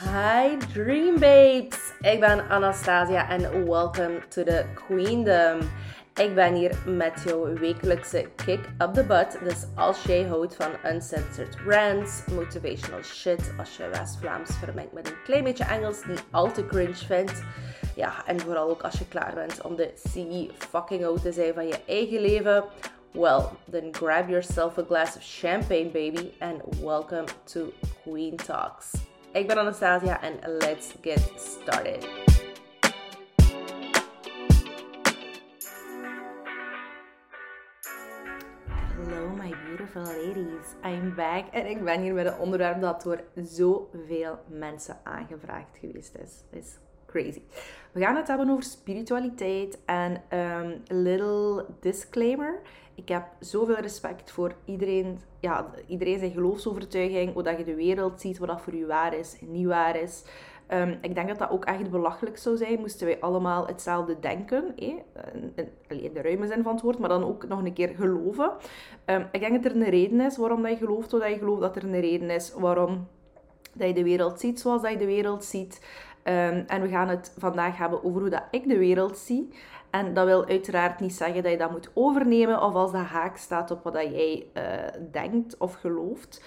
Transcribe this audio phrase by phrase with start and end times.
[0.00, 1.92] Hi Dream Babes!
[2.00, 5.58] Ik ben Anastasia en welcome to the Queendom.
[6.14, 9.38] Ik ben hier met jouw wekelijkse kick up the butt.
[9.44, 15.22] Dus als jij houdt van uncensored rants, motivational shit, als je West-Vlaams vermengt met een
[15.24, 17.42] klein beetje Engels die al te cringe vindt.
[17.96, 21.54] Ja, en vooral ook als je klaar bent om de CEO fucking out te zijn
[21.54, 22.64] van je eigen leven.
[23.12, 27.72] Well, then grab yourself a glass of champagne, baby, and welcome to
[28.02, 29.09] Queen Talks.
[29.32, 32.08] Ik ben Anastasia en let's get started.
[38.96, 43.24] Hello my beautiful ladies, I'm back en ik ben hier met een onderwerp dat door
[43.34, 46.44] zoveel mensen aangevraagd geweest is.
[46.50, 46.78] is
[47.10, 47.42] crazy.
[47.92, 52.60] We gaan het hebben over spiritualiteit en um, little disclaimer.
[52.94, 58.20] Ik heb zoveel respect voor iedereen, ja, iedereen zijn geloofsovertuiging, hoe dat je de wereld
[58.20, 60.22] ziet, wat dat voor u waar is en niet waar is.
[60.72, 64.76] Um, ik denk dat dat ook echt belachelijk zou zijn, moesten wij allemaal hetzelfde denken.
[64.76, 64.88] Eh?
[65.88, 68.52] In, de ruime zin van het woord, maar dan ook nog een keer geloven.
[69.06, 71.60] Um, ik denk dat er een reden is waarom dat je gelooft wat je gelooft,
[71.60, 73.06] dat er een reden is waarom
[73.72, 75.80] dat je de wereld ziet zoals dat je de wereld ziet.
[76.30, 79.48] Um, en we gaan het vandaag hebben over hoe dat ik de wereld zie.
[79.90, 83.36] En dat wil uiteraard niet zeggen dat je dat moet overnemen of als dat haak
[83.36, 84.62] staat op wat jij uh,
[85.12, 86.42] denkt of gelooft.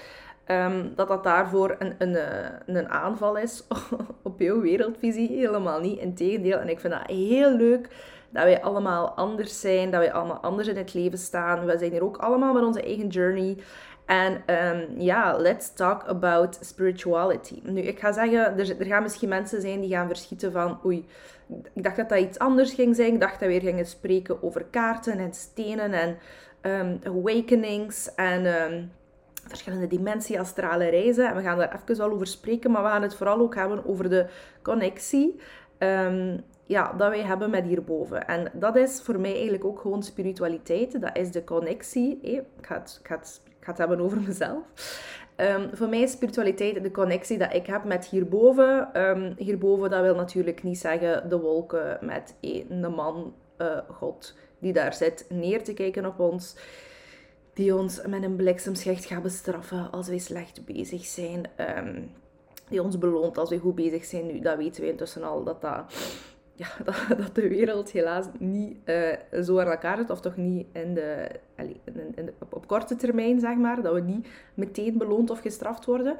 [0.47, 3.67] Um, dat dat daarvoor een, een, eh, een aanval is
[4.21, 5.29] op jouw wereldvisie.
[5.29, 5.99] Helemaal niet.
[5.99, 6.57] Integendeel.
[6.57, 7.87] En ik vind dat heel leuk
[8.29, 9.91] dat wij allemaal anders zijn.
[9.91, 11.65] Dat wij allemaal anders in het leven staan.
[11.65, 13.57] We zijn hier ook allemaal met onze eigen journey.
[14.05, 17.59] En um, ja, let's talk about spirituality.
[17.63, 20.79] Nu, ik ga zeggen, er, er gaan misschien mensen zijn die gaan verschieten van...
[20.85, 21.05] Oei,
[21.73, 23.13] ik dacht dat dat iets anders ging zijn.
[23.13, 26.17] Ik dacht dat we weer gingen spreken over kaarten en stenen en
[26.61, 28.91] um, awakenings en um,
[29.47, 31.29] verschillende dimensie astrale reizen.
[31.29, 33.85] En we gaan daar even al over spreken, maar we gaan het vooral ook hebben
[33.85, 34.25] over de
[34.61, 35.39] connectie
[36.65, 38.27] ja, dat wij hebben met hierboven.
[38.27, 41.01] En dat is voor mij eigenlijk ook gewoon spiritualiteit.
[41.01, 42.19] Dat is de connectie.
[42.21, 44.63] Ik, ga het, ik, ga het, ik ga het hebben over mezelf.
[45.37, 49.01] Um, voor mij is spiritualiteit de connectie dat ik heb met hierboven.
[49.01, 54.73] Um, hierboven, dat wil natuurlijk niet zeggen de wolken met een man, uh, God, die
[54.73, 56.55] daar zit neer te kijken op ons.
[57.53, 61.45] Die ons met een bliksemschicht gaat bestraffen als wij slecht bezig zijn.
[61.77, 62.11] Um,
[62.67, 64.25] die ons beloont als wij goed bezig zijn.
[64.25, 65.93] Nu, dat weten we intussen al dat dat
[66.55, 70.67] ja, dat, dat, de wereld helaas niet uh, zo aan elkaar zit, of toch niet
[70.71, 75.29] in de, in, in op, op, korte termijn, zeg maar, dat we niet meteen beloond
[75.29, 76.17] of gestraft worden.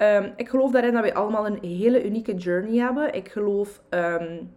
[0.00, 3.14] Um, ik geloof daarin dat we allemaal een hele unieke journey hebben.
[3.14, 4.54] Ik geloof um,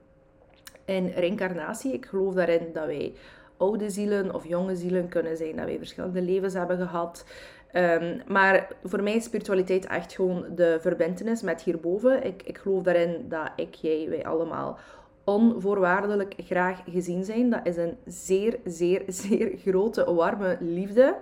[0.85, 1.93] in reïncarnatie.
[1.93, 3.13] Ik geloof daarin dat wij
[3.57, 7.25] oude zielen of jonge zielen kunnen zijn, dat wij verschillende levens hebben gehad.
[7.73, 12.25] Um, maar voor mij is spiritualiteit echt gewoon de verbindenis met hierboven.
[12.25, 14.79] Ik, ik geloof daarin dat ik, jij, wij allemaal
[15.27, 17.49] onvoorwaardelijk graag gezien zijn.
[17.49, 21.15] Dat is een zeer, zeer, zeer grote, warme liefde.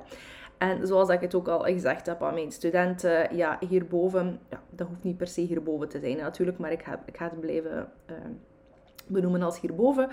[0.57, 4.87] En zoals ik het ook al gezegd heb aan mijn studenten, ja, hierboven, ja, dat
[4.87, 8.15] hoeft niet per se hierboven te zijn natuurlijk, maar ik, ik ga het blijven uh,
[9.07, 10.09] benoemen als hierboven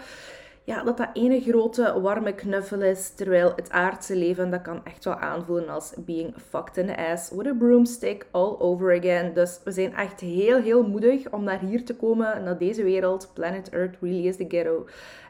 [0.64, 3.10] ja, dat dat ene grote warme knuffel is.
[3.10, 7.30] Terwijl het aardse leven, dat kan echt wel aanvoelen als being fucked in the ass
[7.30, 9.34] with a broomstick all over again.
[9.34, 13.30] Dus we zijn echt heel, heel moedig om naar hier te komen, naar deze wereld.
[13.34, 14.86] Planet Earth really is the ghetto.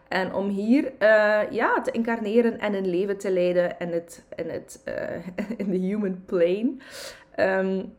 [0.08, 4.48] En om hier uh, ja, te incarneren en een leven te leiden in, het, in,
[4.48, 4.82] het,
[5.56, 6.74] in de human plane.
[7.36, 7.94] Um,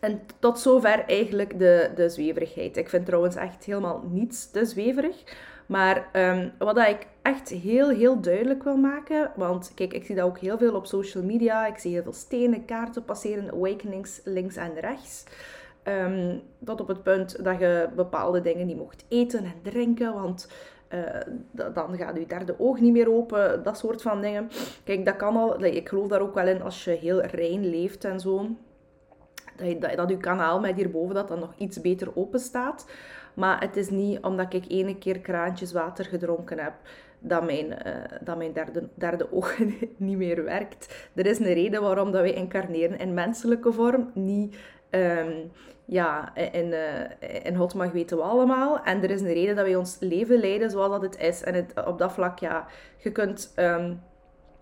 [0.00, 2.76] en tot zover eigenlijk de, de zweverigheid.
[2.76, 5.22] Ik vind trouwens echt helemaal niets te zweverig.
[5.70, 10.24] Maar um, wat ik echt heel, heel duidelijk wil maken, want kijk, ik zie dat
[10.24, 11.66] ook heel veel op social media.
[11.66, 15.24] Ik zie heel veel stenen, kaarten passeren, awakenings links en rechts.
[15.84, 20.48] Um, tot op het punt dat je bepaalde dingen niet mocht eten en drinken, want
[20.88, 24.48] uh, dan gaat je derde oog niet meer open, dat soort van dingen.
[24.84, 28.04] Kijk, dat kan al, ik geloof daar ook wel in als je heel rein leeft
[28.04, 28.46] en zo.
[29.56, 32.86] Dat, je, dat, dat kanaal met hierboven dat dan nog iets beter open staat.
[33.34, 36.72] Maar het is niet omdat ik ene keer kraantjes water gedronken heb,
[37.18, 39.58] dat mijn, uh, dat mijn derde, derde oog
[39.96, 41.08] niet meer werkt.
[41.14, 44.56] Er is een reden waarom dat wij incarneren in menselijke vorm, niet
[44.90, 45.50] um,
[45.84, 48.82] ja, in, uh, in mag weten we allemaal.
[48.84, 51.42] En er is een reden dat wij ons leven leiden zoals dat het is.
[51.42, 52.66] En op dat vlak, ja,
[52.96, 53.52] je kunt...
[53.56, 54.02] Um,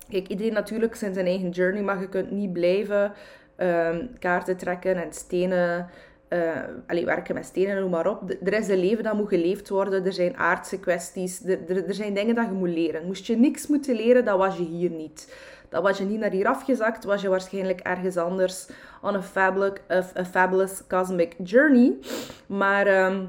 [0.09, 3.13] kijk, iedereen natuurlijk zijn zijn eigen journey, maar je kunt niet blijven
[3.57, 5.89] um, kaarten trekken en stenen
[6.29, 8.29] uh, allee, werken met stenen, noem maar op.
[8.43, 10.05] Er is een leven dat moet geleefd worden.
[10.05, 11.43] Er zijn aardse kwesties.
[11.45, 13.05] Er, er, zijn dingen dat je moet leren.
[13.05, 15.33] Moest je niks moeten leren, dan was je hier niet.
[15.69, 18.67] dan was je niet naar hier afgezakt, was je waarschijnlijk ergens anders
[19.01, 21.97] on a fabulous, a, fabulous cosmic journey.
[22.45, 23.25] Maar ehm,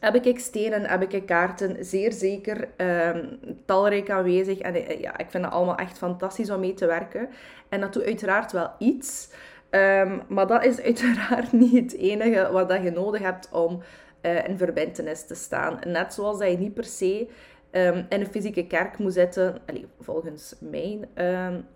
[0.00, 4.58] heb ik stenen, heb ik kaarten, zeer zeker um, talrijk aanwezig.
[4.58, 7.28] En eh, ja, ik vind het allemaal echt fantastisch om mee te werken.
[7.68, 9.28] En dat doet uiteraard wel iets.
[9.74, 13.82] Ehm, maar dat is uiteraard niet het enige wat dat je nodig hebt om
[14.22, 15.78] uh, in verbindenis te staan.
[15.86, 17.28] Net zoals dat je niet per se
[17.70, 19.62] um, in een fysieke kerk moet zitten,
[20.00, 21.08] volgens mijn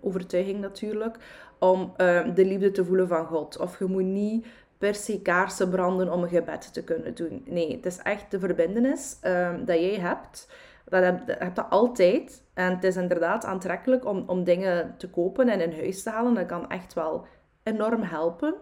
[0.01, 1.17] overtuiging natuurlijk,
[1.59, 1.93] om
[2.33, 3.57] de liefde te voelen van God.
[3.57, 4.47] Of je moet niet
[4.77, 7.43] per se kaarsen branden om een gebed te kunnen doen.
[7.45, 9.17] Nee, het is echt de verbindenis
[9.65, 10.49] dat jij hebt.
[10.85, 12.43] Dat heb, heb je altijd.
[12.53, 16.33] En het is inderdaad aantrekkelijk om, om dingen te kopen en in huis te halen.
[16.33, 17.25] Dat kan echt wel
[17.63, 18.55] enorm helpen.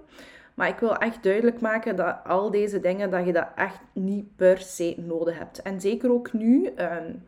[0.54, 4.36] Maar ik wil echt duidelijk maken dat al deze dingen, dat je dat echt niet
[4.36, 5.62] per se nodig hebt.
[5.62, 7.26] En zeker ook nu, um,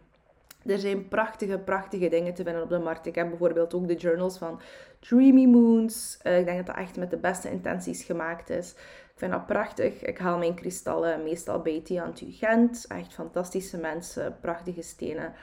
[0.66, 3.06] er zijn prachtige, prachtige dingen te vinden op de markt.
[3.06, 4.62] Ik heb bijvoorbeeld ook de journals van
[5.00, 6.20] Dreamy Moons.
[6.24, 8.72] Uh, ik denk dat dat echt met de beste intenties gemaakt is.
[8.72, 10.04] Ik vind dat prachtig.
[10.04, 12.86] Ik haal mijn kristallen meestal bij Tiantu Gent.
[12.88, 15.34] Echt fantastische mensen, prachtige stenen.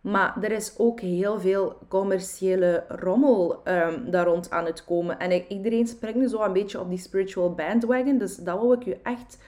[0.00, 5.18] Maar er is ook heel veel commerciële rommel um, daar rond aan het komen.
[5.18, 8.18] En iedereen springt nu zo een beetje op die spiritual bandwagon.
[8.18, 9.38] Dus dat wil ik u echt,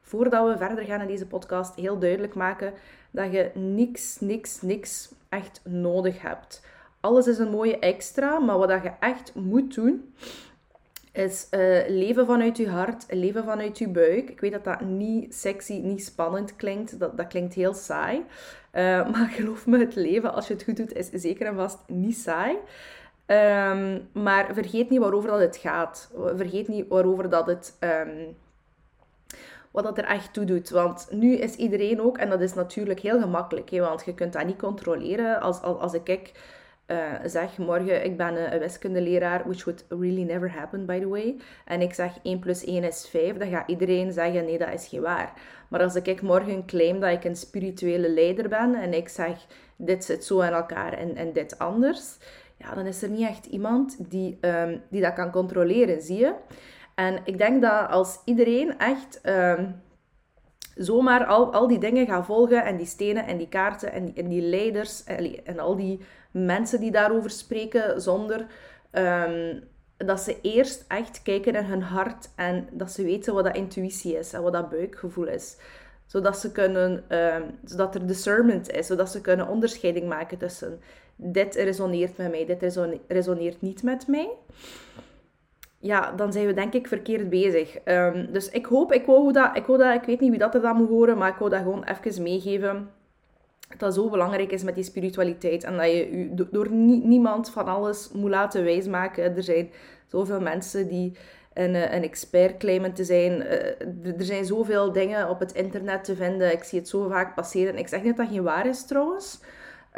[0.00, 2.72] voordat we verder gaan in deze podcast, heel duidelijk maken
[3.10, 6.64] dat je niks, niks, niks echt nodig hebt.
[7.00, 10.14] Alles is een mooie extra, maar wat je echt moet doen,
[11.12, 14.30] is uh, leven vanuit je hart, leven vanuit je buik.
[14.30, 16.98] Ik weet dat dat niet sexy, niet spannend klinkt.
[16.98, 18.24] Dat, dat klinkt heel saai.
[18.76, 21.78] Uh, maar geloof me, het leven, als je het goed doet, is zeker en vast
[21.86, 22.56] niet saai.
[23.26, 26.10] Um, maar vergeet niet waarover dat het gaat.
[26.36, 27.76] Vergeet niet waarover dat het...
[27.80, 28.36] Um,
[29.70, 30.70] wat dat er echt toe doet.
[30.70, 34.32] Want nu is iedereen ook, en dat is natuurlijk heel gemakkelijk, hè, want je kunt
[34.32, 35.40] dat niet controleren.
[35.40, 36.32] Als, als, als ik
[36.86, 41.36] uh, zeg morgen, ik ben een, wiskundeleraar, which would really never happen, by the way.
[41.64, 44.88] En ik zeg 1 plus 1 is 5, dan gaat iedereen zeggen, nee, dat is
[44.88, 45.32] geen waar.
[45.68, 49.46] Maar als ik morgen claim dat ik een spirituele leider ben en ik zeg,
[49.76, 52.16] dit zit zo in elkaar en, en dit anders,
[52.56, 56.34] ja, dan is er niet echt iemand die, um, die dat kan controleren, zie je?
[56.94, 59.82] En ik denk dat als iedereen echt um,
[60.74, 64.28] zomaar al, al die dingen gaat volgen en die stenen en die kaarten en en
[64.28, 66.00] die leiders en, en al die
[66.44, 68.46] mensen die daarover spreken zonder
[68.92, 69.62] um,
[69.96, 74.18] dat ze eerst echt kijken naar hun hart en dat ze weten wat dat intuïtie
[74.18, 75.56] is en wat dat buikgevoel is.
[76.06, 80.80] Zodat, ze kunnen, um, zodat er discernment is, zodat ze kunnen onderscheiding maken tussen
[81.16, 82.62] dit resoneert met mij, dit
[83.08, 84.28] resoneert niet met mij
[85.86, 87.78] ja, dan zijn we denk ik verkeerd bezig.
[87.84, 90.54] Um, dus ik hoop, ik wou dat, ik wou dat, ik weet niet wie dat
[90.54, 92.90] er dan moet horen, maar ik wou dat gewoon even meegeven.
[93.78, 95.64] Dat zo belangrijk is met die spiritualiteit.
[95.64, 99.36] En dat je je door niemand van alles moet laten wijsmaken.
[99.36, 99.70] Er zijn
[100.06, 101.16] zoveel mensen die
[101.54, 103.42] een, eh, een expert claimen te zijn.
[103.42, 106.52] Eh, er zijn zoveel dingen op het internet te vinden.
[106.52, 107.78] Ik zie het zo vaak passeren.
[107.78, 109.40] Ik zeg niet dat dat geen waar is trouwens.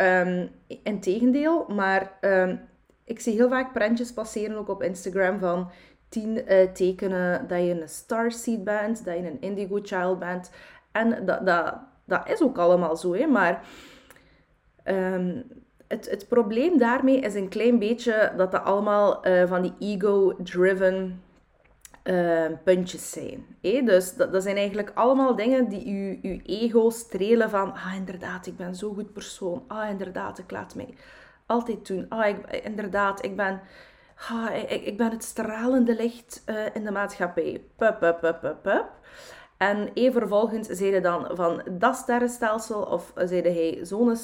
[0.00, 0.50] Um,
[0.82, 2.56] Integendeel, maar ehm,
[3.04, 5.70] ik zie heel vaak prentjes passeren, ook op Instagram, van
[6.08, 10.50] tien uh, tekenen dat je een starseed bent, dat je een indigo child bent.
[10.92, 11.74] En dat, dat,
[12.08, 13.26] dat is ook allemaal zo, hè.
[13.26, 13.64] Maar
[14.84, 15.44] um,
[15.88, 21.22] het, het probleem daarmee is een klein beetje dat dat allemaal uh, van die ego-driven
[22.04, 23.46] uh, puntjes zijn.
[23.60, 23.82] Hè?
[23.82, 27.72] Dus dat, zijn eigenlijk allemaal dingen die je, ego strelen van...
[27.72, 29.64] Ah, inderdaad, ik ben zo'n goed persoon.
[29.66, 30.94] Ah, inderdaad, ik laat mij
[31.46, 32.06] altijd doen.
[32.08, 33.60] Ah, ik, inderdaad, ik ben,
[34.28, 37.62] ah, ik, ik ben het stralende licht uh, in de maatschappij.
[37.76, 38.90] Pup, pup, pup, pup, pup.
[39.58, 44.16] En even vervolgens zeiden dan van dat sterrenstelsel of zeiden hij zo'n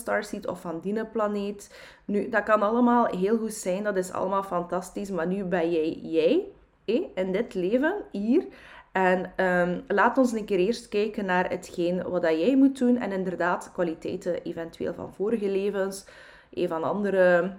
[0.46, 1.78] of van die planeet.
[2.04, 5.98] Nu, dat kan allemaal heel goed zijn, dat is allemaal fantastisch, maar nu ben jij
[6.02, 6.44] jij
[6.84, 8.46] eh, in dit leven hier.
[8.92, 13.12] En um, laat ons een keer eerst kijken naar hetgeen wat jij moet doen en
[13.12, 16.04] inderdaad kwaliteiten eventueel van vorige levens
[16.50, 17.52] een van andere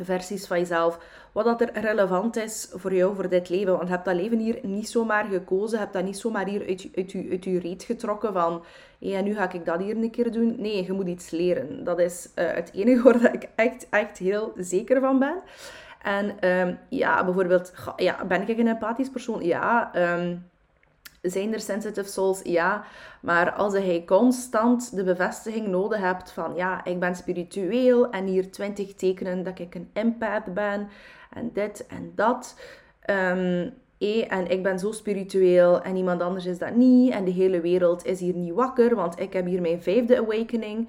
[0.00, 0.98] versies van jezelf.
[1.32, 3.72] Wat dat er relevant is voor jou, voor dit leven.
[3.72, 5.70] Want je hebt dat leven hier niet zomaar gekozen.
[5.70, 8.64] Je hebt dat niet zomaar hier uit, uit, uit, uit je reet getrokken van...
[9.00, 10.54] En nu ga ik dat hier een keer doen.
[10.58, 11.84] Nee, je moet iets leren.
[11.84, 15.42] Dat is uh, het enige waar ik echt, echt heel zeker van ben.
[16.02, 17.72] En um, ja, bijvoorbeeld...
[17.96, 19.44] Ja, ben ik een empathisch persoon?
[19.44, 19.90] Ja.
[20.16, 20.50] Um,
[21.22, 22.40] zijn er sensitive souls?
[22.42, 22.84] Ja.
[23.20, 28.50] Maar als hij constant de bevestiging nodig hebt van ja, ik ben spiritueel en hier
[28.50, 30.88] twintig tekenen dat ik een empath ben
[31.30, 32.56] en dit en dat.
[33.10, 33.74] Um,
[34.28, 38.04] en ik ben zo spiritueel en iemand anders is dat niet en de hele wereld
[38.04, 40.88] is hier niet wakker, want ik heb hier mijn vijfde awakening.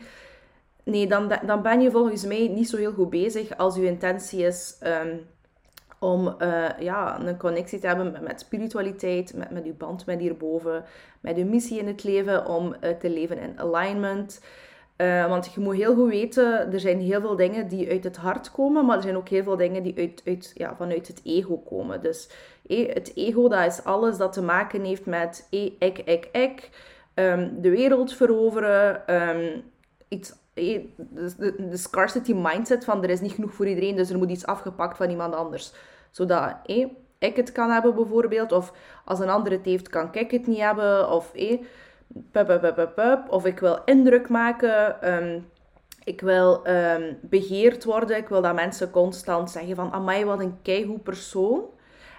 [0.83, 4.45] nee, dan, dan ben je volgens mij niet zo heel goed bezig als je intentie
[4.45, 5.17] is ehm,
[6.03, 10.83] om uh, ja, een connectie te hebben met, spiritualiteit, met, met je band met hierboven,
[11.21, 14.41] met je missie in het leven, om uh, te leven in alignment.
[14.97, 18.17] Uh, want je moet heel goed weten, er zijn heel veel dingen die uit het
[18.17, 21.21] hart komen, maar er zijn ook heel veel dingen die uit, uit, ja, vanuit het
[21.23, 22.01] ego komen.
[22.01, 22.29] Dus
[22.67, 26.69] het ego, dat is alles dat te maken heeft met ik, ik, ik,
[27.59, 29.63] de wereld veroveren, um,
[30.07, 30.89] iets, de,
[31.69, 34.97] de, scarcity mindset van er is niet genoeg voor iedereen, dus er moet iets afgepakt
[34.97, 35.73] van iemand anders.
[36.11, 36.55] Zodat
[37.17, 38.73] ik het kan hebben bijvoorbeeld, of
[39.05, 41.31] als een ander het heeft, kan ik het niet hebben, of...
[42.31, 45.13] pup, pup, pup, pup, of ik wil indruk maken...
[45.13, 45.51] Um,
[46.03, 48.17] ik wil um, begeerd worden.
[48.17, 49.91] Ik wil dat mensen constant zeggen van...
[49.91, 51.63] Amai, wat een keigoed persoon.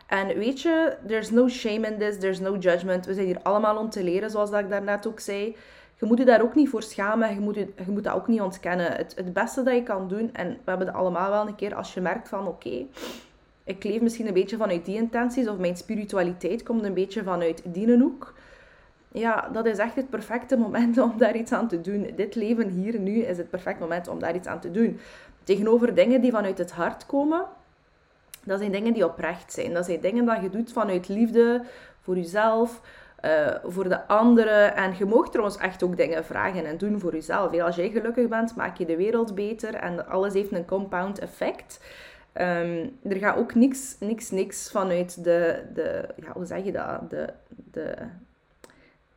[0.07, 3.07] En weet je, there's no shame in this, there's no judgment.
[3.07, 5.57] We zijn hier allemaal om te leren, zoals dat ik daarnet ook zei.
[6.01, 8.29] Je moet je daar ook niet voor schamen, je moet, je, je moet dat ook
[8.29, 8.93] niet ontkennen.
[8.93, 11.75] Het, het beste dat je kan doen, en we hebben het allemaal wel een keer,
[11.75, 12.87] als je merkt van oké,
[13.65, 17.63] ik leef misschien een beetje vanuit die intenties, of mijn spiritualiteit komt een beetje vanuit
[17.65, 18.35] die hoek.
[19.09, 22.11] Ja, dat is echt het perfecte moment om daar iets aan te doen.
[22.17, 25.01] Dit leven hier nu is het perfecte moment om daar iets aan te doen.
[25.45, 27.45] Tegenover dingen die vanuit het hart komen,
[28.45, 29.73] dat zijn dingen die oprecht zijn.
[29.73, 31.63] Dat zijn dingen dat je doet vanuit liefde
[32.01, 32.81] voor jezelf,
[33.25, 34.77] uh, voor de anderen.
[34.77, 37.61] En je mag trouwens echt ook dingen vragen en doen voor jezelf.
[37.61, 41.81] Als jij gelukkig bent, maak je de wereld beter en alles heeft een compound effect.
[42.41, 47.11] Um, er gaat ook niks, niks, niks vanuit de, de ja, hoe zeg je dat?
[47.11, 47.29] De,
[47.71, 47.97] de,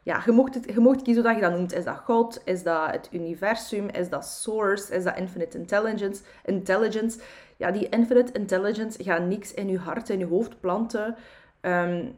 [0.04, 0.66] ja, je mocht, het,
[1.02, 1.74] kiezen hoe je dat noemt.
[1.74, 2.42] Is dat God?
[2.46, 3.90] Is dat het universum?
[3.90, 4.94] Is dat source?
[4.94, 6.24] Is dat infinite intelligence?
[6.46, 7.20] intelligence?
[7.58, 11.16] Ja, die infinite intelligence gaat niks in je hart, in je hoofd planten.
[11.62, 12.16] Um,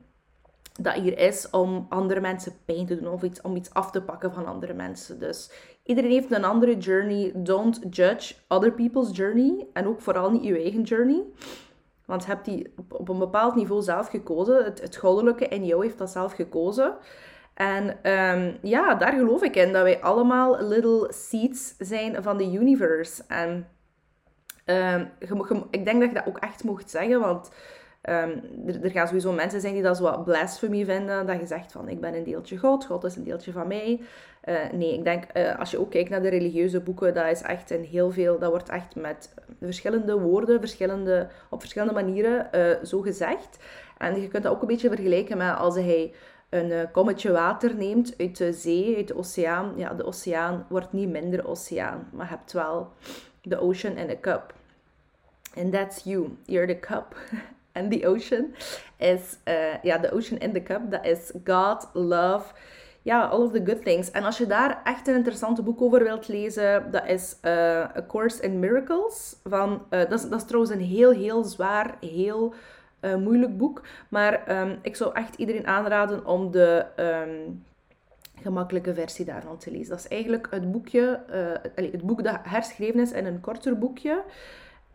[0.82, 4.02] dat hier is om andere mensen pijn te doen of iets, om iets af te
[4.02, 5.20] pakken van andere mensen.
[5.20, 5.52] Dus
[5.84, 7.32] iedereen heeft een andere journey.
[7.36, 9.68] Don't judge other people's journey.
[9.74, 11.24] En ook vooral niet je eigen journey.
[12.06, 14.64] Want hebt die op een bepaald niveau zelf gekozen.
[14.64, 16.98] Het, het goddelijke in jou heeft dat zelf gekozen.
[17.54, 19.74] En um, ja, daar geloof ik in.
[19.74, 23.24] Dat wij allemaal little seeds zijn van de universe.
[23.28, 23.68] En
[24.66, 25.12] um,
[25.70, 27.20] ik denk dat je dat ook echt mocht zeggen.
[27.20, 27.52] Want
[28.02, 28.42] um,
[28.84, 31.26] er, gaan sowieso mensen zijn die dat zo wat blasphemy vinden.
[31.26, 32.86] Dat je zegt van, ik ben een deeltje God.
[32.86, 34.02] God is een deeltje van mij.
[34.46, 37.42] Uh, nee, ik denk, uh, als je ook kijkt naar de religieuze boeken, dat is
[37.42, 38.40] echt een heel veel...
[38.40, 43.60] Dat wordt echt met verschillende woorden, verschillende, op verschillende manieren uh, zo gezegd.
[43.98, 46.14] En je kunt dat ook een beetje vergelijken met als hij
[46.50, 51.10] een kommetje water neemt uit de zee, uit de oceaan, ja, de oceaan wordt niet
[51.10, 52.92] minder oceaan, maar je hebt wel
[53.42, 54.54] de ocean in a cup.
[55.58, 56.38] And that's you.
[56.46, 57.16] You're the cup.
[57.80, 58.54] And the ocean
[58.98, 62.54] is, uh, ja, the ocean in the cup, dat is God, love,
[63.02, 64.12] ja, all of the good things.
[64.12, 68.06] En als je daar echt een interessante boek over wilt lezen, dat is uh, A
[68.08, 69.36] Course in Miracles.
[69.44, 72.54] Van, uh, dat, is, dat is trouwens een heel, heel zwaar, heel
[73.18, 73.82] moeilijk boek.
[74.10, 77.66] Maar um, ik zou echt iedereen aanraden om de um,
[78.42, 79.90] gemakkelijke versie daarvan te lezen.
[79.90, 81.20] Dat is eigenlijk het boekje,
[81.76, 84.24] het boek dat herschreven is in een korter boekje.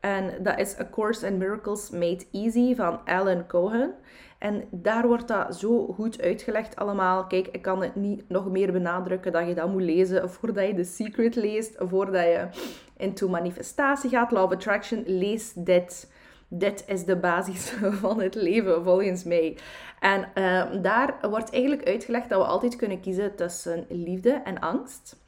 [0.04, 3.94] En dat is A Course in Miracles Made Easy van Alan Cohen.
[4.38, 7.26] En daar wordt dat zo goed uitgelegd allemaal.
[7.26, 10.74] Kijk, ik kan het niet nog meer benadrukken dat je dat moet lezen voordat je
[10.74, 12.48] The Secret leest, voordat je
[12.96, 16.12] into manifestatie gaat, Law of Attraction, lees dit
[16.48, 17.70] dit is de basis
[18.02, 19.58] van het leven, volgens mij.
[20.00, 25.22] En uh, daar wordt eigenlijk uitgelegd dat we altijd kunnen kiezen tussen liefde en angst.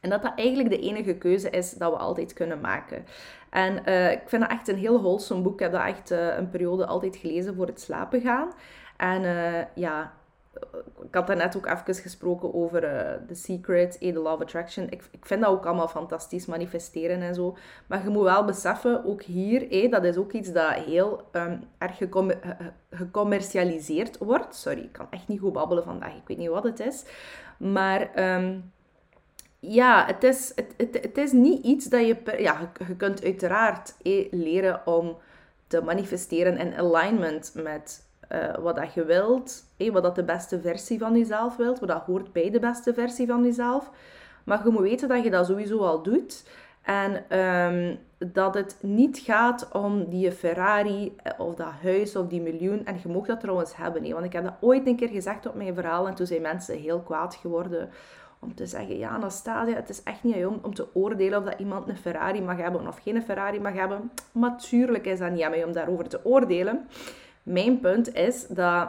[0.00, 3.04] En dat dat eigenlijk de enige keuze is dat we altijd kunnen maken.
[3.56, 5.52] En uh, ik vind dat echt een heel wholesome boek.
[5.52, 8.52] Ik heb dat echt uh, een periode altijd gelezen voor het slapen gaan.
[8.96, 10.12] En uh, ja,
[11.02, 12.80] ik had daarnet ook even gesproken over
[13.26, 14.84] The Secret, The Law Attraction.
[14.84, 17.56] Ik, ik vind dat ook allemaal fantastisch, manifesteren en zo.
[17.86, 21.98] Maar je moet wel beseffen, ook hier, dat is ook iets dat heel um, erg
[22.90, 24.54] gecommercialiseerd wordt.
[24.54, 27.04] Sorry, ik kan echt niet goed babbelen vandaag, ik weet niet wat het is.
[27.58, 28.34] Maar...
[28.36, 28.74] Um,
[29.58, 32.14] ja, het is, het, het, het is niet iets dat je...
[32.14, 35.16] Per, ja, je, kunt uiteraard eh, leren om
[35.66, 40.60] te manifesteren in alignment met uh, wat dat je wilt, hey, wat dat de beste
[40.60, 43.90] versie van jezelf wilt, wat dat hoort bij de beste versie van jezelf.
[44.44, 46.44] Maar je moet weten dat je dat sowieso al doet.
[46.82, 52.40] En um, dat het niet gaat om die Ferrari eh, of dat huis of die
[52.40, 52.84] miljoen.
[52.84, 54.12] En je mag dat trouwens hebben.
[54.12, 56.08] Want ik heb dat ooit een keer gezegd op mijn verhaal.
[56.08, 57.90] En toen zijn mensen heel kwaad geworden.
[58.38, 61.44] Om te zeggen, ja Anastasia, het is echt niet aan jou om te oordelen of
[61.44, 64.10] dat iemand een Ferrari mag hebben of geen Ferrari mag hebben.
[64.32, 66.86] Maar tuurlijk is dat niet aan mij om daarover te oordelen.
[67.42, 68.88] Mijn punt is dat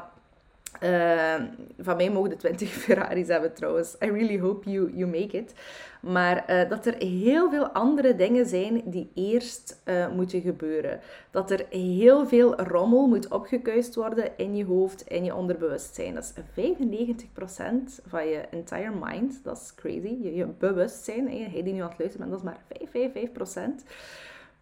[0.83, 1.35] Uh,
[1.79, 3.95] van mij mogen de 20 Ferraris hebben trouwens.
[4.03, 5.53] I really hope you, you make it.
[6.01, 10.99] Maar uh, dat er heel veel andere dingen zijn die eerst uh, moeten gebeuren.
[11.31, 16.13] Dat er heel veel rommel moet opgekuist worden in je hoofd, in je onderbewustzijn.
[16.13, 19.43] Dat is 95% van je entire mind.
[19.43, 20.17] Dat is crazy.
[20.21, 23.29] Je, je bewustzijn, hij die nu aan het luisteren bent, dat is maar 5, 5,
[23.29, 23.85] 5%.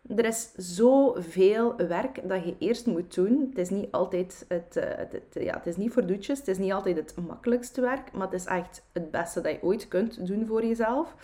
[0.08, 3.48] Er is zoveel werk dat je eerst moet doen.
[3.50, 6.40] Het is niet altijd het, eh, het, het, ja, het is niet voor doetjes.
[6.40, 9.64] Het is niet altijd het makkelijkste werk, maar het is echt het beste dat je
[9.64, 11.16] ooit kunt doen voor jezelf.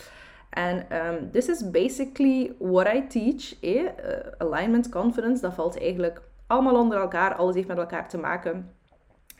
[0.49, 3.59] En um, this is basically what I teach.
[3.61, 3.81] Eh?
[3.81, 3.89] Uh,
[4.37, 7.35] alignment, confidence, dat valt eigenlijk allemaal onder elkaar.
[7.35, 8.71] Alles heeft met elkaar te maken.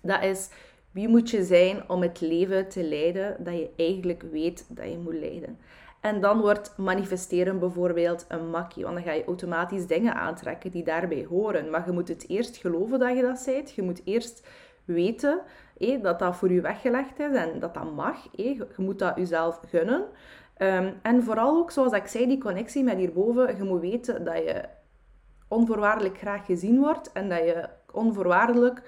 [0.01, 0.50] Dat is
[0.91, 4.98] wie moet je zijn om het leven te leiden dat je eigenlijk weet dat je
[4.98, 5.57] moet leiden.
[6.01, 8.84] En dan wordt manifesteren bijvoorbeeld een makkie.
[8.84, 11.70] Want dan ga je automatisch dingen aantrekken die daarbij horen.
[11.70, 13.72] Maar je moet het eerst geloven dat je dat zijt.
[13.72, 14.48] Je moet eerst
[14.86, 15.41] weten
[16.01, 18.17] dat dat voor je weggelegd is en dat dat mag.
[18.31, 20.05] Je moet dat jezelf gunnen.
[20.58, 23.58] Um, en vooral ook, zoals ik zei, die connectie met hierboven.
[23.58, 24.63] Je moet weten dat je
[25.48, 28.81] onvoorwaardelijk graag gezien wordt en dat je onvoorwaardelijk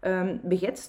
[0.00, 0.40] um,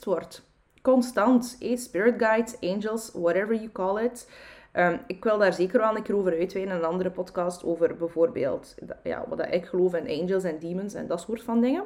[0.03, 0.43] wordt.
[0.81, 1.57] Constant.
[1.59, 1.77] Eh?
[1.77, 4.29] Spirit guides, angels, whatever you call it.
[4.77, 7.95] Um, ik wil daar zeker wel een keer over uitweiden in een andere podcast over
[7.97, 11.83] bijvoorbeeld ja, wat ik geloof in angels en demons en dat soort van dingen.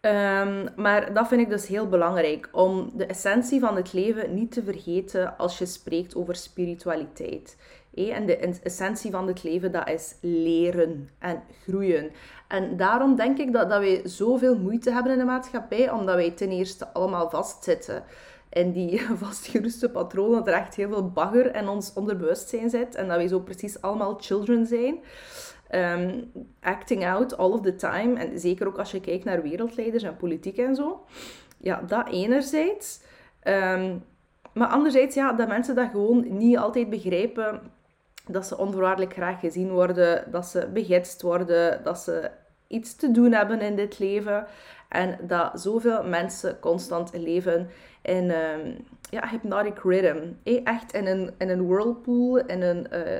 [0.00, 4.52] Um, maar dat vind ik dus heel belangrijk, om de essentie van het leven niet
[4.52, 7.56] te vergeten als je spreekt over spiritualiteit.
[7.94, 12.10] En de essentie van het leven, dat is leren en groeien.
[12.48, 16.30] En daarom denk ik dat, dat wij zoveel moeite hebben in de maatschappij, omdat wij
[16.30, 18.04] ten eerste allemaal vastzitten
[18.54, 23.08] in die vastgeruste patronen, dat er echt heel veel bagger in ons onderbewustzijn zit en
[23.08, 24.98] dat wij zo precies allemaal children zijn.
[25.68, 26.22] Ehm,
[26.60, 28.18] acting out all of the time.
[28.18, 31.04] En zeker ook als je kijkt naar wereldleiders en politiek en zo.
[31.58, 33.00] Ja, dat enerzijds.
[33.44, 34.04] Um,
[34.52, 37.60] maar anderzijds, ja, dat mensen dat gewoon niet altijd begrijpen.
[38.26, 42.30] Dat ze onvoorwaardelijk graag gezien worden, dat ze begidst worden, dat ze
[42.66, 44.46] iets te doen hebben in dit leven.
[44.94, 47.68] En dat zoveel mensen constant leven
[48.02, 48.76] in um,
[49.10, 50.32] ja, hypnotic rhythm.
[50.64, 53.16] Echt in een, in een whirlpool, in een, uh,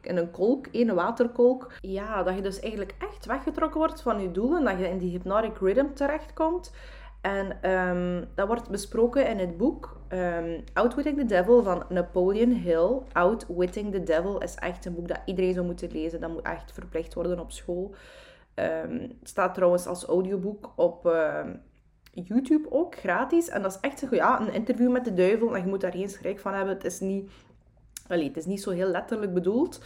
[0.00, 1.72] in een kolk, een waterkolk.
[1.80, 5.10] Ja, dat je dus eigenlijk echt weggetrokken wordt van je doelen, dat je in die
[5.10, 6.72] hypnotic rhythm terechtkomt.
[7.20, 12.98] En um, dat wordt besproken in het boek um, Outwitting the Devil van Napoleon Hill.
[13.12, 16.20] Outwitting the Devil is echt een boek dat iedereen zou moeten lezen.
[16.20, 17.94] Dat moet echt verplicht worden op school.
[18.60, 21.14] Het staat trouwens als audioboek op
[22.12, 23.48] YouTube ook, gratis.
[23.48, 25.56] En dat is echt ja, een interview met de duivel.
[25.56, 26.74] En je moet daar geen schrik van hebben.
[26.74, 27.30] Het is niet,
[28.08, 29.80] allee, het is niet zo heel letterlijk bedoeld.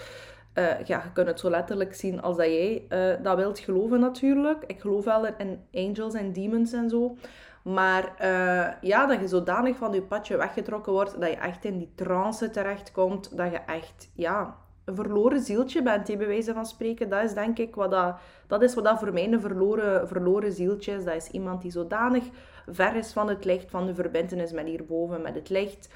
[0.58, 4.00] Uh, ja, je kunt het zo letterlijk zien als dat jij uh, dat wilt geloven
[4.00, 4.64] natuurlijk.
[4.66, 7.16] Ik geloof wel in angels en demons en zo.
[7.62, 11.78] Maar uh, ja, dat je zodanig van je padje weggetrokken wordt, dat je echt in
[11.78, 13.36] die trance terechtkomt.
[13.36, 17.08] Dat je echt, ja, een verloren zieltje bent, bij wijze van spreken.
[17.08, 18.16] Dat is denk ik wat dat,
[18.46, 21.04] dat, is wat dat voor mij een verloren, verloren zieltje is.
[21.04, 22.24] Dat is iemand die zodanig
[22.68, 25.88] ver is van het licht, van de verbindenis met hierboven, met het licht.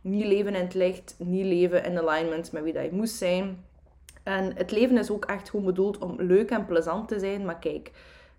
[0.00, 3.64] Niet leven in het licht, niet leven in alignment met wie dat je moest zijn.
[4.22, 7.44] En het leven is ook echt gewoon bedoeld om leuk en plezant te zijn.
[7.44, 7.90] Maar kijk,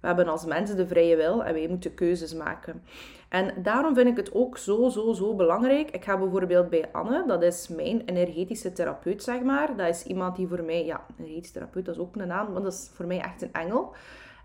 [0.03, 2.83] we hebben als mensen de vrije wil en wij moeten keuzes maken.
[3.29, 5.91] En daarom vind ik het ook zo, zo, zo belangrijk.
[5.91, 9.75] Ik ga bijvoorbeeld bij Anne, dat is mijn energetische therapeut, zeg maar.
[9.75, 12.63] Dat is iemand die voor mij, ja, energetische therapeut, dat is ook een naam, want
[12.63, 13.93] dat is voor mij echt een engel.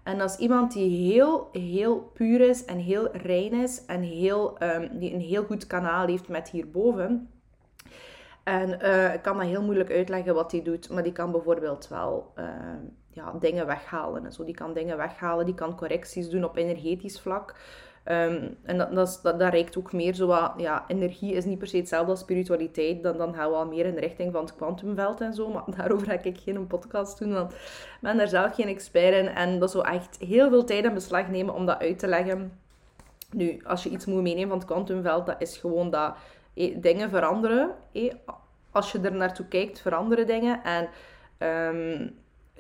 [0.03, 4.57] En dat is iemand die heel, heel puur is en heel rein is en heel,
[4.63, 7.31] um, die een heel goed kanaal heeft met hierboven.
[8.45, 11.89] En uh, ik kan dat heel moeilijk uitleggen wat hij doet, maar die kan bijvoorbeeld
[11.89, 12.45] wel uh,
[13.11, 14.25] ja, dingen weghalen.
[14.25, 14.45] En zo.
[14.45, 17.55] Die kan dingen weghalen, die kan correcties doen op energetisch vlak.
[18.05, 21.67] Um, en dat, dat, dat, reikt ook meer zo wat, ja, energie is niet per
[21.67, 23.03] se hetzelfde als spiritualiteit.
[23.03, 25.49] Dan, dan gaan we al meer in de richting van het kwantumveld en zo.
[25.49, 29.29] Maar daarover ga ik geen podcast doen, want ik ben daar zelf geen expert in.
[29.29, 32.53] En dat zou echt heel veel tijd in beslag nemen om dat uit te leggen.
[33.31, 36.15] Nu, als je iets moet meenemen van het kwantumveld, dat is gewoon dat
[36.55, 37.71] eh, dingen veranderen.
[37.93, 38.13] Eh,
[38.71, 40.61] als je er naartoe kijkt, veranderen dingen.
[40.65, 40.89] En
[41.75, 42.17] um,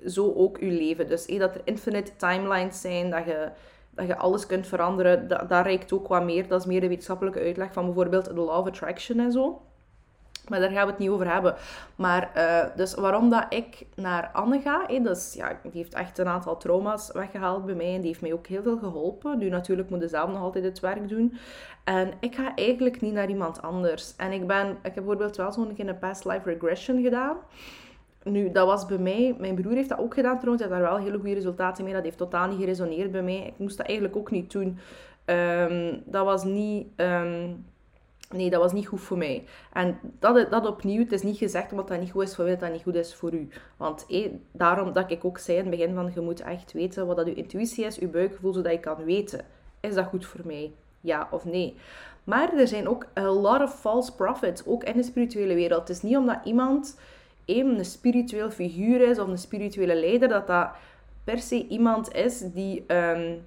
[0.06, 1.08] zo ook je leven.
[1.08, 3.48] Dus eh, dat er infinite timelines zijn, dat je,
[3.90, 6.48] dat je alles kunt veranderen, dat, dat reikt ook wat meer.
[6.48, 9.60] Dat is meer de wetenschappelijke uitleg van bijvoorbeeld de law of attraction en zo.
[10.48, 11.54] Maar daar gaan we het niet over hebben.
[11.96, 16.18] Maar uh, dus waarom dat ik naar Anne ga, hé, dus, ja, die heeft echt
[16.18, 19.38] een aantal trauma's weggehaald bij mij en die heeft mij ook heel veel geholpen.
[19.38, 21.38] Nu natuurlijk moet ze zelf nog altijd het werk doen.
[21.84, 24.16] En ik ga eigenlijk niet naar iemand anders.
[24.16, 27.36] En ik ben, ik heb bijvoorbeeld wel zo'n keer een past life regression gedaan.
[28.22, 30.92] Nu, dat was bij mij, mijn broer heeft dat ook gedaan trouwens, hij had daar
[30.92, 31.92] wel hele goede resultaten mee.
[31.92, 33.46] Dat heeft totaal niet geresoneerd bij mij.
[33.46, 34.78] Ik moest dat eigenlijk ook niet doen.
[35.24, 36.86] Ehm, dat was niet...
[36.96, 37.50] ehm,
[38.30, 39.44] nee, dat was niet goed voor mij.
[39.72, 42.52] En dat, dat opnieuw, het is niet gezegd omdat dat niet goed is voor mij,
[42.52, 43.48] dat dat niet goed is voor u.
[43.76, 44.06] Want
[44.52, 47.26] daarom dat ik ook zei in het begin van, je moet echt weten wat dat
[47.26, 49.44] uw intuïtie is, uw buikgevoel, zodat je kan weten,
[49.80, 50.72] is dat goed voor mij?
[51.00, 51.76] Ja of nee?
[52.24, 55.80] Maar er zijn ook a lot of false prophets, ook in de spirituele wereld.
[55.80, 56.98] Het is niet omdat iemand
[57.48, 60.68] een spiritueel figuur is of een spirituele leider, dat dat
[61.24, 63.44] per se iemand is die um,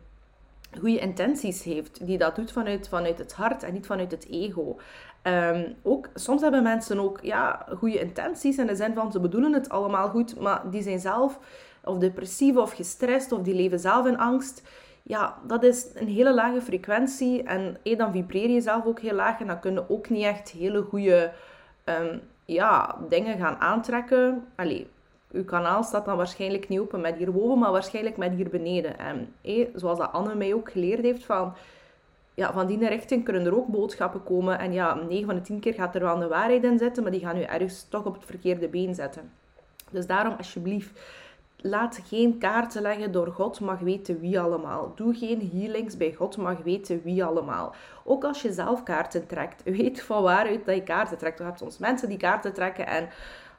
[0.80, 2.06] goede intenties heeft.
[2.06, 4.78] Die dat doet vanuit, vanuit het hart en niet vanuit het ego.
[5.24, 9.54] Um, ook, soms hebben mensen ook ja, goede intenties in de zin van ze bedoelen
[9.54, 11.40] het allemaal goed, maar die zijn zelf
[11.84, 14.62] of depressief of gestrest of die leven zelf in angst
[15.04, 17.44] ja, dat is een hele lage frequentie.
[17.44, 19.40] En dan vibreer je zelf ook heel laag.
[19.40, 21.32] En dan kun je ook niet echt hele goede
[21.86, 24.48] um, ja, dingen gaan aantrekken.
[24.56, 24.88] Allee,
[25.32, 29.00] uw kanaal staat dan waarschijnlijk niet open met hierboven, maar waarschijnlijk met hier beneden.
[29.00, 29.34] En
[29.76, 31.54] zoals dat Anne mij ook geleerd heeft, van,
[32.34, 34.60] ja, van die richting kunnen er ook boodschappen komen.
[34.60, 37.12] En ja, 9 van de 10 keer gaat er wel een waarheid in zitten, maar
[37.12, 39.32] die gaan u ergens toch op het verkeerde been zetten.
[39.92, 41.00] Dus daarom alsjeblieft
[41.62, 44.92] Laat geen kaarten leggen door God mag weten wie allemaal.
[44.96, 47.76] Doe geen healings bij God mag weten wie allemaal.
[48.04, 51.38] Ook als je zelf kaarten trekt, weet van waaruit dat je kaarten trekt.
[51.38, 53.04] Je hebt soms mensen die kaarten trekken en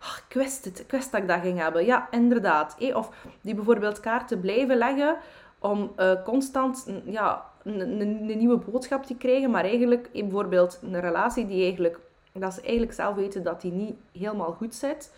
[0.03, 1.85] oh, ik wist het, ik dat ik dat ging hebben.
[1.85, 2.77] Ja, inderdaad.
[2.95, 3.11] Of
[3.41, 5.17] die bijvoorbeeld kaarten blijven leggen
[5.59, 11.63] om uh, constant ja, een, nieuwe boodschap te krijgen, maar eigenlijk bijvoorbeeld een relatie die
[11.63, 11.99] eigenlijk,
[12.33, 15.13] dat ze eigenlijk zelf weten dat die niet helemaal goed zit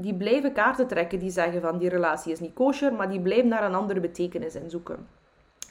[0.00, 3.48] die blijven kaarten trekken die zeggen van die relatie is niet kosher, maar die blijven
[3.48, 5.06] naar een andere betekenis in zoeken.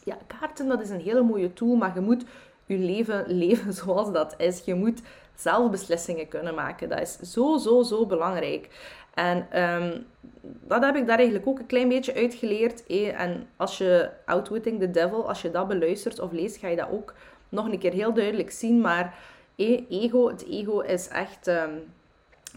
[0.03, 2.25] Ja, kaarten dat is een hele mooie tool, maar je moet
[2.65, 4.65] je leven leven zoals dat is.
[4.65, 5.01] Je moet
[5.35, 6.89] zelf beslissingen kunnen maken.
[6.89, 8.69] Dat is zo, zo, zo belangrijk.
[9.13, 10.05] En um,
[10.41, 12.85] dat heb ik daar eigenlijk ook een klein beetje uitgeleerd.
[12.85, 13.21] Eh?
[13.21, 16.89] En als je Outwitting the Devil, als je dat beluistert of leest, ga je dat
[16.91, 17.13] ook
[17.49, 18.81] nog een keer heel duidelijk zien.
[18.81, 19.17] Maar
[19.55, 21.47] eh, ego, het ego is echt...
[21.47, 21.95] Um,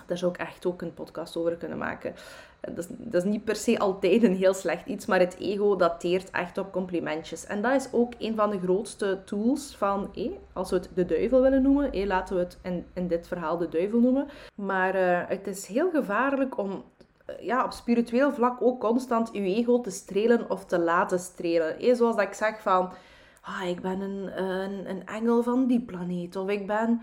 [0.07, 2.15] daar zou ik echt ook een podcast over kunnen maken.
[2.61, 5.77] Dat is, dat is niet per se altijd een heel slecht iets, maar het ego
[5.77, 7.47] dateert echt op complimentjes.
[7.47, 11.05] En dat is ook een van de grootste tools van, eh, als we het de
[11.05, 14.29] duivel willen noemen, eh, laten we het in, in dit verhaal de duivel noemen.
[14.55, 16.85] Maar uh, het is heel gevaarlijk om
[17.41, 21.79] ja, op spiritueel vlak ook constant uw ego te strelen of te laten strelen.
[21.79, 22.93] Eh, zoals dat ik zeg van,
[23.41, 27.01] ah, ik ben een, een, een engel van die planeet, of ik ben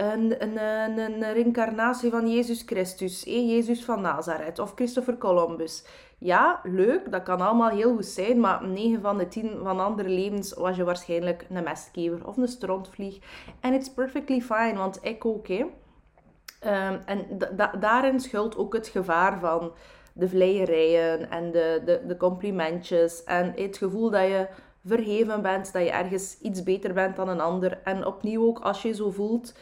[0.00, 0.58] een, een,
[0.98, 5.84] een, reïncarnatie van Jezus Christus, eh, Jezus van Nazareth of Christopher Columbus.
[6.18, 10.08] Ja, leuk, dat kan allemaal heel goed zijn, maar 9 van de 10 van andere
[10.08, 13.18] levens was je waarschijnlijk een mestkever of een strontvlieg.
[13.60, 15.64] En it's perfectly fine, want ik ook, hè.
[16.66, 17.38] Um, en
[17.80, 19.72] daarin schuilt ook het gevaar van
[20.12, 24.48] de vleierijen en de, de, de complimentjes en het gevoel dat je
[24.84, 27.78] verheven bent, dat je ergens iets beter bent dan een ander.
[27.84, 29.54] En opnieuw ook, als je zo voelt,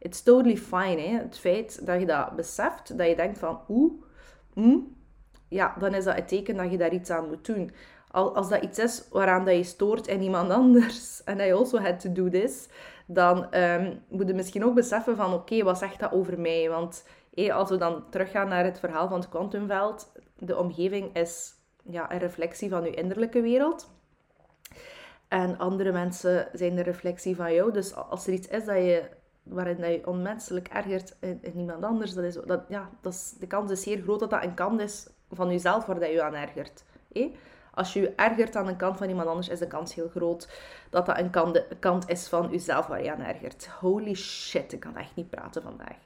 [0.00, 1.00] it's totally fine.
[1.00, 1.16] Hè?
[1.16, 3.92] Het feit dat je dat beseft, dat je denkt van oeh,
[4.54, 4.96] mm,
[5.48, 7.70] ja, dan is dat het teken dat je daar iets aan moet doen.
[8.10, 12.00] Als dat iets is waaraan dat je stoort in iemand anders en dat also had
[12.00, 12.68] to do this,
[13.06, 16.68] dan um, moet je misschien ook beseffen van oké, wat zegt dat over mij?
[16.68, 21.54] Want hey, als we dan teruggaan naar het verhaal van het kwantumveld, de omgeving is
[21.82, 23.90] ja, een reflectie van je innerlijke wereld.
[25.28, 27.72] En andere mensen zijn de reflectie van jou.
[27.72, 29.08] Dus als er iets is dat je
[29.42, 33.70] waarin je onmenselijk ergert in, iemand anders, dat is, dat, ja, dat is, de kans
[33.70, 36.84] is zeer groot dat dat een kant is van jezelf waar dat je aan ergert.
[37.74, 40.48] Als je je ergert aan een kant van iemand anders, is de kans heel groot
[40.90, 43.66] dat dat een kant, kant is van jezelf waar je aan ergert.
[43.66, 45.96] Holy shit, ik kan echt niet praten vandaag.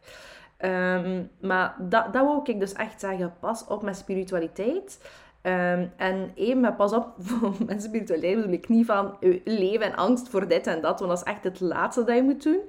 [0.58, 3.34] Um, maar dat, dat wou ik dus echt zeggen.
[3.40, 5.10] Pas op met spiritualiteit.
[5.42, 7.16] Um, en één, maar pas op,
[7.66, 11.26] met spiritualiteit bedoel ik niet van leven en angst voor dit en dat, want dat
[11.26, 12.60] is echt het laatste dat je moet doen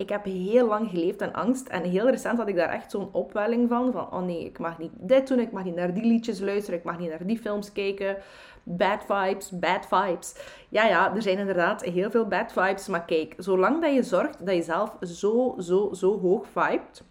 [0.00, 1.68] ik heb heel lang geleefd in angst.
[1.68, 3.92] En heel recent had ik daar echt zo'n opwelling van.
[3.92, 5.38] Van, oh nee, ik mag niet dit doen.
[5.38, 6.78] Ik mag niet naar die liedjes luisteren.
[6.78, 8.16] Ik mag niet naar die films kijken.
[8.62, 10.34] Bad vibes, bad vibes.
[10.68, 12.88] Ja, ja, er zijn inderdaad heel veel bad vibes.
[12.88, 17.02] Maar kijk, zolang dat je zorgt dat je zelf zo, zo, zo hoog vibet.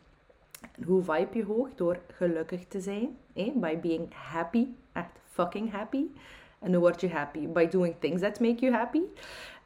[0.86, 1.68] Hoe vibe je hoog?
[1.76, 3.18] Door gelukkig te zijn.
[3.34, 4.68] By being happy.
[4.94, 6.06] Echt fucking happy.
[6.60, 7.48] En hoe word je happy?
[7.48, 9.02] By doing things that make you happy.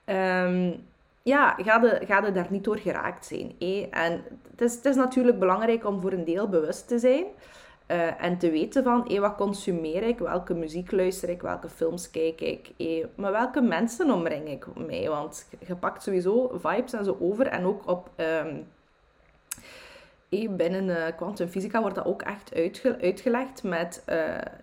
[0.06, 0.86] Um,
[1.24, 3.56] ja, ga je, ga daar niet door geraakt zijn.
[3.92, 7.26] En het is, het is natuurlijk belangrijk om voor een deel bewust te zijn.
[7.88, 12.42] Uh, en te weten van, wat consumeer ik, welke muziek luister ik, welke films kijk
[12.42, 15.10] ik, hey, maar welke mensen omring ik mee.
[15.10, 18.68] Want je pakt sowieso vibes en zo over en ook op, um,
[20.50, 22.54] binnen kwantumfysica wordt dat ook echt
[23.02, 24.04] uitgelegd met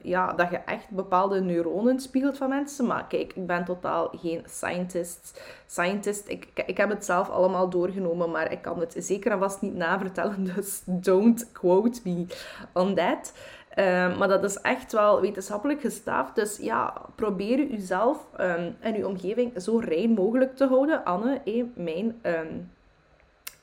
[0.03, 2.87] ja, dat je echt bepaalde neuronen spiegelt van mensen.
[2.87, 5.43] Maar kijk, ik ben totaal geen scientist.
[5.67, 9.61] scientist ik, ik heb het zelf allemaal doorgenomen, maar ik kan het zeker en vast
[9.61, 10.45] niet navertellen.
[10.55, 12.27] Dus don't quote me
[12.73, 13.33] on that.
[13.71, 16.35] Ehm, maar dat is echt wel wetenschappelijk gestaafd.
[16.35, 21.05] Dus ja, probeer uzelf um, en uw omgeving zo rein mogelijk te houden.
[21.05, 22.59] Anne, eh, mijn ehm,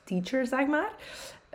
[0.04, 0.90] teacher, zeg maar.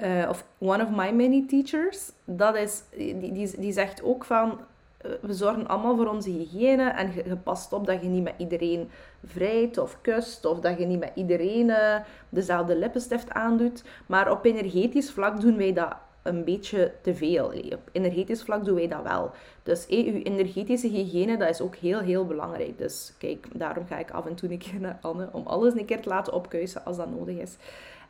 [0.02, 2.12] Uh, of one of my many teachers.
[2.26, 4.60] Dat is, die, die, die zegt ook van...
[4.98, 6.90] Eh, we zorgen allemaal voor onze hygiëne.
[6.90, 8.90] En je, past op dat je niet met iedereen
[9.26, 10.46] vrijt of kust.
[10.46, 11.96] Of dat je niet met iedereen uh,
[12.30, 13.84] dezelfde lippenstift aandoet.
[14.06, 17.46] Maar op energetisch vlak doen wij dat een beetje te veel.
[17.46, 19.32] Op energetisch vlak doen wij dat wel.
[19.64, 22.78] Dus hey, uw energetische hygiëne, dat is ook heel, heel belangrijk.
[22.78, 25.86] Dus kijk, daarom ga ik af en toe een keer naar Anne, om alles een
[25.86, 27.56] keer te laten opkuisen als dat nodig is.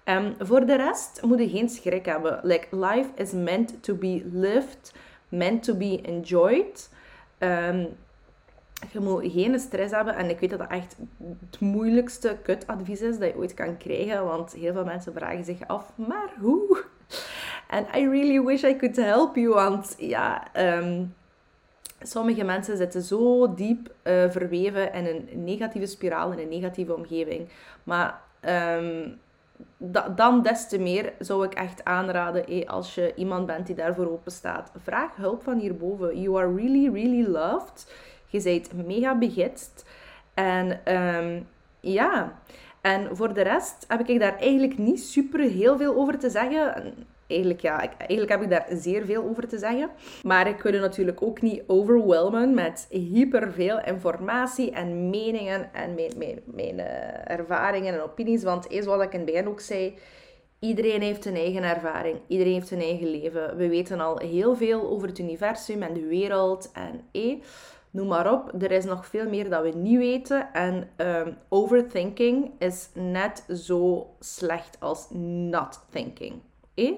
[0.05, 2.39] Um, voor de rest moet je geen schrik hebben.
[2.43, 4.93] Like, life is meant to be lived,
[5.29, 6.89] meant to be enjoyed.
[7.39, 7.87] Um,
[8.91, 10.15] je moet geen stress hebben.
[10.15, 10.95] En ik weet dat dat echt
[11.49, 14.25] het moeilijkste kutadvies is dat je ooit kan krijgen.
[14.25, 16.83] Want heel veel mensen vragen zich af, maar hoe?
[17.69, 19.53] En I really wish I could help you.
[19.53, 21.13] Want ja, um,
[22.01, 27.49] sommige mensen zitten zo diep uh, verweven in een negatieve spiraal, in een negatieve omgeving.
[27.83, 28.21] Maar
[30.15, 34.11] dan des te meer zou ik echt aanraden, hey, als je iemand bent die daarvoor
[34.11, 36.21] open staat, vraag hulp van hierboven.
[36.21, 37.93] You are really, really loved.
[38.27, 39.85] Je bent mega begitst.
[40.33, 41.47] En um,
[41.79, 42.39] ja,
[42.81, 46.93] en voor de rest heb ik daar eigenlijk niet super heel veel over te zeggen
[47.27, 49.89] eigenlijk, ja, eigenlijk heb ik daar zeer veel over te zeggen.
[50.23, 56.11] Maar ik wil je natuurlijk ook niet overwhelmen met hyperveel informatie en meningen en mijn,
[56.17, 58.43] mijn, mijn uh, ervaringen en opinies.
[58.43, 59.97] Want eens wat ik in het begin ook zei,
[60.59, 62.17] iedereen heeft een eigen ervaring.
[62.27, 63.57] Iedereen heeft een eigen leven.
[63.57, 67.41] We weten al heel veel over het universum en de wereld en eh,
[67.91, 68.61] noem maar op.
[68.61, 70.53] Er is nog veel meer dat we niet weten.
[70.53, 76.33] En um, overthinking is net zo slecht als not thinking.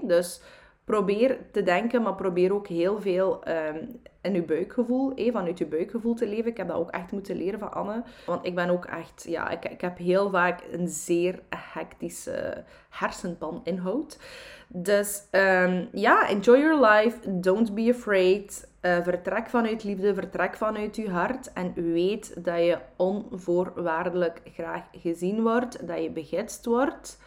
[0.01, 0.41] Dus
[0.85, 5.65] probeer te denken, maar probeer ook heel veel um, in je buikgevoel, eh, vanuit je
[5.65, 6.51] buikgevoel te leven.
[6.51, 8.03] Ik heb dat ook echt moeten leren van Anne.
[8.25, 11.39] Want ik ben ook echt, ja, ik, ik heb heel vaak een zeer
[11.73, 14.19] hectische hersenpan inhoud.
[14.67, 17.39] Dus um, ja, enjoy your life.
[17.39, 18.67] Don't be afraid.
[18.81, 21.53] Uh, vertrek vanuit liefde, vertrek vanuit je hart.
[21.53, 27.19] En weet dat je onvoorwaardelijk graag gezien wordt, dat je begidst wordt.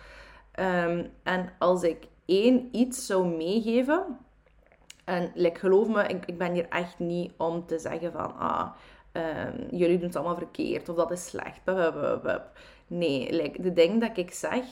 [0.61, 4.19] Um, en als ik één iets zou meegeven.
[5.05, 8.37] En like, geloof me, ik, ik ben hier echt niet om te zeggen van...
[8.39, 8.69] Ah,
[9.13, 11.61] um, jullie doen het allemaal verkeerd of dat is slecht.
[12.87, 14.65] Nee, de dingen dat ik zeg...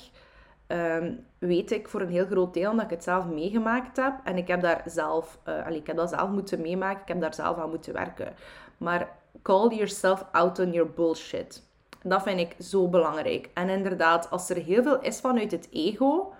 [0.69, 4.14] Um, weet ik voor een heel groot deel dat ik het zelf meegemaakt heb.
[4.25, 7.01] En ik heb daar zelf, uh, ik heb dat zelf moeten meemaken.
[7.01, 8.35] Ik heb daar zelf aan moeten werken.
[8.77, 11.62] Maar call yourself out on your bullshit.
[12.03, 13.51] Dat vind ik zo belangrijk.
[13.55, 16.33] En inderdaad, als er heel veel is vanuit het ego,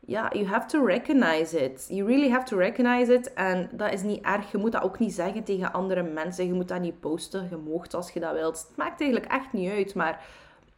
[0.00, 1.86] ja, you have to recognize it.
[1.88, 3.32] You really have to recognize it.
[3.32, 4.50] En dat is niet erg.
[4.50, 6.46] Je moet dat ook niet zeggen tegen andere mensen.
[6.46, 7.46] Je moet dat niet posten.
[7.50, 8.66] Je moogt als je dat wilt.
[8.68, 9.94] Het maakt eigenlijk echt niet uit.
[9.94, 10.24] Maar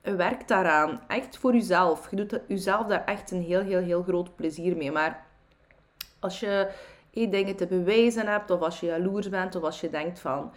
[0.03, 1.01] werk daaraan.
[1.09, 2.11] Echt voor jezelf.
[2.11, 4.93] Je doet jezelf daar echt een heel, heel, heel groot plezier mee.
[4.93, 5.27] Maar
[6.21, 6.71] als je
[7.13, 10.53] eh, dingen te bewijzen hebt, of als je jaloers bent, of als je denkt van...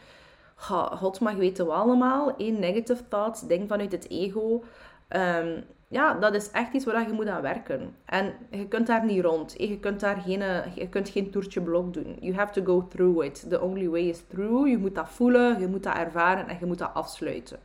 [0.95, 2.36] God mag weten we allemaal.
[2.36, 4.63] Één negative thoughts, ding vanuit het ego.
[5.10, 7.96] Um, ja, dat is echt iets waar je moet aan werken.
[8.06, 9.56] En je kunt daar niet rond.
[9.58, 10.41] Je kunt daar geen,
[10.76, 12.18] je kunt geen toertje blok doen.
[12.20, 13.50] You have to go through it.
[13.50, 14.70] The only way is through.
[14.70, 17.60] Je moet dat voelen, je moet dat ervaren en je moet dat afsluiten.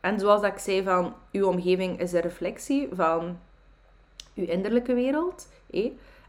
[0.00, 3.38] En zoals ik zei, van, uw omgeving is een reflectie van
[4.34, 5.48] uw innerlijke wereld.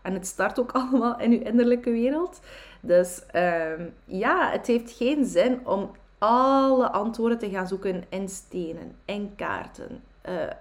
[0.01, 2.39] En het start ook allemaal in uw innerlijke wereld.
[2.81, 8.95] Dus ehm, ja, het heeft geen zin om alle antwoorden te gaan zoeken in stenen,
[9.05, 10.03] in kaarten,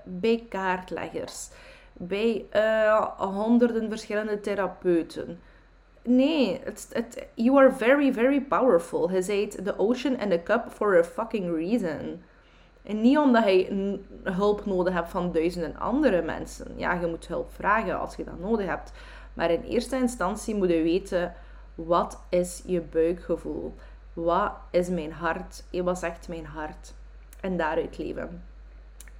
[0.05, 1.49] bij kaartleggers,
[1.93, 5.41] bij uh, honderden verschillende therapeuten.
[6.05, 9.11] Nee, it's, it, you are very, very powerful.
[9.11, 12.23] Hij zei the ocean and the cup for a fucking reason.
[12.83, 16.73] En niet omdat je hulp nodig hebt van duizenden andere mensen.
[16.77, 18.93] Ja, je moet hulp vragen als je dat nodig hebt.
[19.35, 21.35] Maar in eerste instantie moet je weten,
[21.75, 23.75] wat is je buikgevoel?
[24.13, 25.65] Wat is mijn hart?
[25.71, 26.95] Wat zegt mijn hart?
[27.41, 28.43] En daaruit leven.